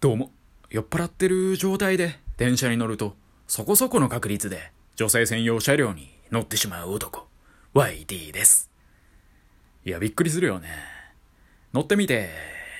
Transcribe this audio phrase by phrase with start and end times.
[0.00, 0.30] どうも、
[0.70, 7.28] 酔っ払ってる状態で電車に乗ると、そこそこの確率で女性専用車両に乗ってしまう男、
[7.74, 8.70] YD です。
[9.84, 10.70] いや、びっくりするよね。
[11.74, 12.30] 乗ってみて、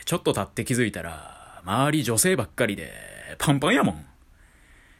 [0.06, 2.90] ちょっと経って気づいたら、周り女性ばっかりで、
[3.36, 4.06] パンパンやもん。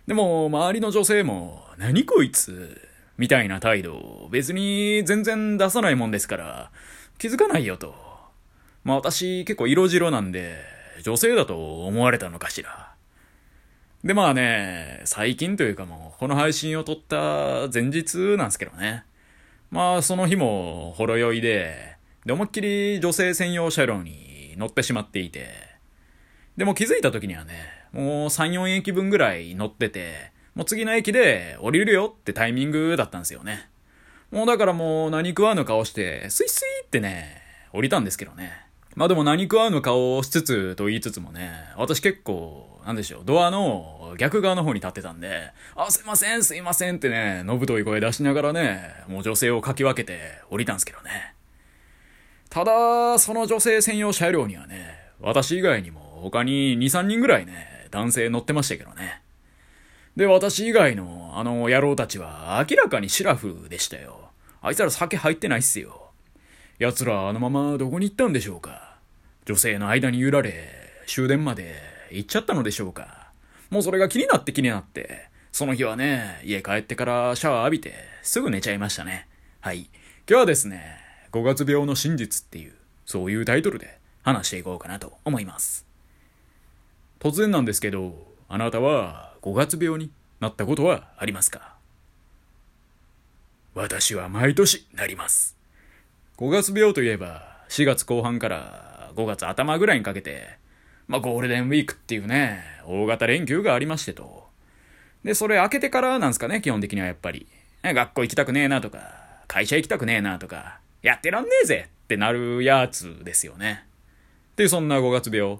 [0.07, 6.71] でも、周りの女性も、何こいつ、みたいな態度別に全然出さないもんですから、
[7.16, 7.95] 気づかないよと。
[8.84, 12.95] まあ私結構色白なんで、女性だと思われたのかしら。
[14.03, 19.04] でまあね、最近というかもう、この配信を撮った前日なんですけどね。
[19.71, 25.50] まあその日もほろ酔いで、で思いっきり女性専用車両に乗ってしまっていて、
[26.57, 27.54] でも気づいた時にはね、
[27.93, 33.69] もう3、4駅分ぐらい乗ってて、もう次の駅で降りるよってタイミングだったんですよね。
[34.31, 37.42] もうだからもう何食わぬ顔して、スイスイってね、
[37.73, 38.70] 降りたんですけどね。
[38.97, 51.34] まあでも何食わぬ顔をしつつと言いつつもね、私結構、なんでしょう、ドアの逆側の方に立ってたんで、あ、すいません、すいませんってね、のぶとい声出しながらね、もう女性をかき分けて降りたんですけどね。
[52.48, 59.22] ただ、その女性専用車両にはね、私以外にも他に2、3人ぐらいね、男性乗ってましたけどね。
[60.17, 64.31] で、私以外のあの野郎たちは明らかにシラフでしたよ。
[64.61, 66.00] あいつら酒入ってないっすよ。
[66.81, 68.97] 奴らあのままどこに行ったんでしょうか
[69.45, 70.67] 女性の間に揺られ、
[71.06, 71.75] 終電まで
[72.11, 73.31] 行っちゃったのでしょうか
[73.69, 79.28] もうそれが気になって気になって、その日はね、家帰ってからシャワー浴びて、すぐ寝ちゃいましたね。
[79.61, 79.81] はい。
[79.81, 79.91] 今
[80.27, 80.97] 日はですね、
[81.33, 82.72] 5月病の真実っていう、
[83.05, 85.84] そういうタイトルで話していこうかなと思います。
[87.19, 91.75] 突然なんですけど、あなたは5月病になったことはありますか？
[93.75, 95.59] 私は毎年なります。
[96.41, 100.57] 5月病といえば、4月後半から5月頭ぐらいにかけて、
[101.07, 104.49] まあゴールデンウィークっていうね、大型連休がありましてと。
[105.23, 107.47] で、それ明けてからなんですかね、基本的にはやっぱり。
[107.85, 113.84] 学校行きたくねえなとか、会社行きたくねえなとか、やってらんねえぜってなるやつですよね。
[114.53, 115.59] ってそんな5月病。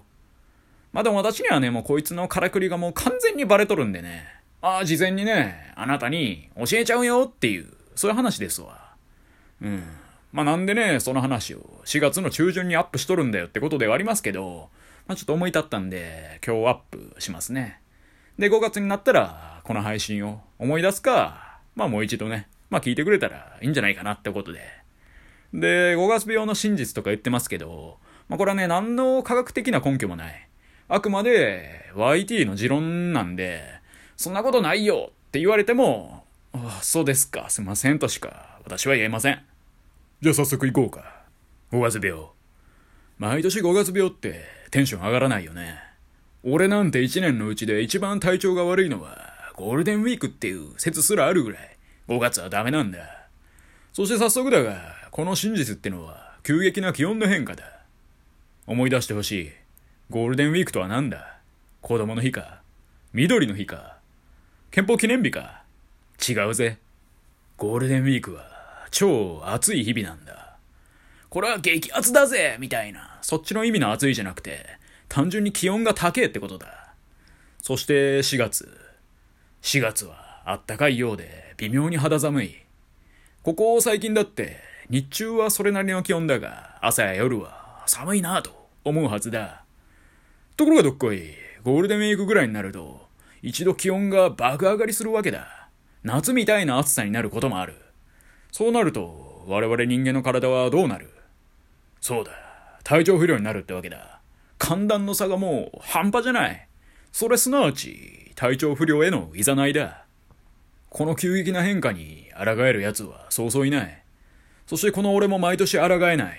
[0.93, 4.25] まあでも私にはね、もうこいつのからくりがもう完全にバレとるんでね。
[4.63, 8.95] ああ、事前にね、あなたに教えちゃうよっていう、そういう話ですわ。
[9.61, 9.83] うん。
[10.31, 14.69] まあなんでね、その話を4月の中旬にアップしとるんだよってことではありますけど、
[15.07, 17.81] まあちょっと思い立ったんで、今日アップしますね。
[18.39, 24.61] で、5月になったら、この配信を思い出すか、まあもう一度ね、まあ聞いてくれたらいいんじゃないかなってことで。
[25.53, 27.97] で、5月病の真実とか言ってますけど、
[28.29, 30.47] まあこれはね、何の科学的な根拠もない。
[30.87, 33.63] あくまで YT の持論なんで、
[34.15, 39.50] そんなことないよって言われても、ああ、そうですか、すいませんとしか私は言えません。
[40.21, 41.23] じゃあ早速行こうか。
[41.71, 42.25] 5月病。
[43.17, 45.79] 毎年5月病ってテンション上がらないよね。
[46.43, 49.17] 俺なんて1年のうちで一番体調が悪いのは
[49.55, 51.75] ゴールデンウィークっていう説すらあるぐらい
[52.07, 52.99] 5月はダメなんだ。
[53.93, 57.63] そして早速だが、この真実ってのは急激な気温の変化だ。
[58.67, 59.51] 思い出してほしい。
[60.11, 61.39] ゴールデンウィークとは何だ？
[61.81, 62.61] 子供の日か？
[63.13, 63.97] 緑の日か？
[64.69, 65.63] 憲法記念日か？
[66.29, 66.77] 違うぜ。
[67.57, 68.50] ゴールデンウィークは
[68.91, 70.57] 超暑い日々なんだ。
[71.29, 74.65] これは激アツだぜみたいな、そっちの意味の暑いじゃなくて、
[75.07, 76.93] 単純に気温が高えってことだ。
[77.61, 78.77] そして4月。
[79.61, 82.55] 4月はあったかいようで微妙に肌寒い。
[83.43, 84.57] ここ最近だって
[84.89, 89.63] 日中はそれなりの気温だが朝や夜は寒いなぁと思うはずだ。
[90.57, 93.07] ところがどっこい、ゴールデンウィークぐらいになると
[93.41, 95.69] 一度気温が爆上がりするわけだ。
[96.03, 97.75] 夏みたいな暑さになることもある。
[98.51, 101.09] そうなると我々人間の体はどうなる？
[102.01, 102.31] そうだ。
[102.83, 104.19] 体調不良になるってわけだ。
[104.57, 106.67] 寒暖の差がもう半端じゃない。
[107.11, 110.05] それすなわち体調不良へのいざないだ。
[110.89, 114.03] この急激な変化に抗える奴はそうそういない。
[114.67, 116.37] そしてこの俺も毎年抗えない。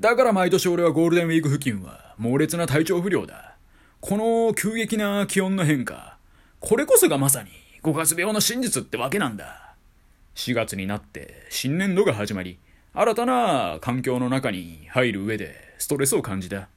[0.00, 3.56] だから毎年俺はゴールデンウィーク付近は猛烈な体調不良だ。
[4.00, 6.18] この急激な気温の変化。
[6.60, 7.50] これこそがまさに
[7.82, 9.67] 5月病の真実ってわけなんだ。
[10.38, 12.60] 4月になって新年度が始まり、
[12.94, 16.68] 新たな環境の中に入る上でストレスを感じた。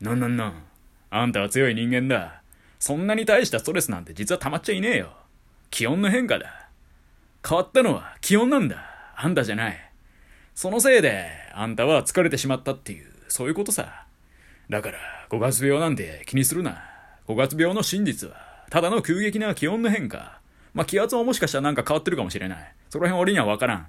[0.00, 0.62] なんなんなん。
[1.10, 2.42] あんたは強い人間だ。
[2.78, 5.12] そんなに大したストレスなんて実は溜まっちゃいねえよ。
[5.70, 6.68] 気温の変化だ。
[7.46, 8.76] 変わったのは気温なんだ。
[9.16, 9.90] あんたじゃない。
[10.54, 14.06] そのせいで、あんたは疲れてしまったっていう、そういうことさ。
[14.68, 14.98] だから、
[15.30, 16.84] 5月病なんて気にするな。
[17.26, 18.36] 5月病の真実は、
[18.70, 20.39] ただの急激な気温の変化。
[20.74, 22.74] まあ、気圧ももしかしたらなんか変わってるかもしれない。
[22.88, 23.86] その辺俺には分からん。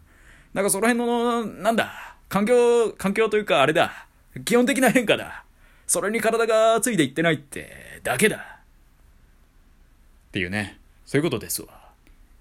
[0.53, 4.07] なんかその辺の、なんだ、環境、環境というかあれだ。
[4.45, 5.43] 基本的な変化だ。
[5.85, 8.37] それに体がついていってないってだけだ。
[8.37, 11.67] っていうね、そういうことですわ。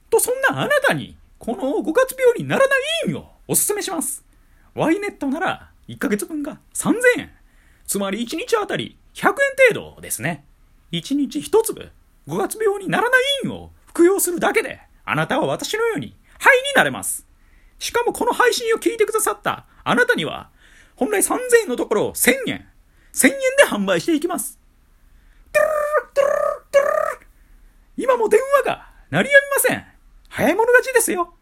[0.08, 4.25] と、そんなあなたに、この5月病にならないをおすすめします。
[4.75, 7.31] ワイネットなら1ヶ月分が3000円。
[7.86, 9.34] つまり1日あたり100円
[9.75, 10.44] 程度ですね。
[10.93, 11.90] 1日1粒、
[12.28, 17.26] 5月病にならないを服用するだけで、あなたは私のように、肺になれます。
[17.79, 20.49] しかもこの配信を聞いてくださったあなたには、
[20.97, 22.67] 本来3000円のところを1000円、
[23.12, 24.58] 1000円で販売していきます。
[27.99, 29.87] 今も電話が鳴りやみません。
[30.31, 31.35] 早い者勝ちですよ。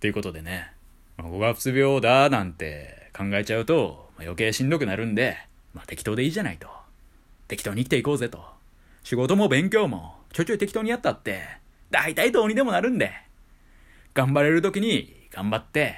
[0.00, 0.72] ということでね、
[1.16, 5.38] 5月病だなんて考えちゃうと、余計しんどくなるんで、
[5.72, 6.68] まあ、適当でいいじゃないと。
[7.48, 8.44] 適当に生きていこうぜと。
[9.04, 11.44] 仕事も勉強もちょちょい適当にやったって、
[11.92, 13.12] 大体どうにでもなるんで。
[14.14, 15.94] 頑張れる時に頑張って、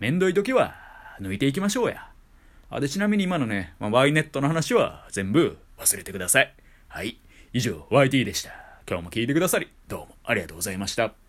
[0.00, 0.74] めんどい時は
[1.20, 2.10] 抜いていきましょうや。
[2.68, 6.52] あで、ちなみに今のね、まあ、ワイネットの話は全部忘れてください。
[6.88, 7.20] はい。
[7.52, 8.50] 以上、YT でした。
[8.88, 11.25] 今日も聞いてくださり、どうもありがとうございました。